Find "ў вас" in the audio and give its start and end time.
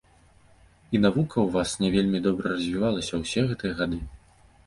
1.41-1.69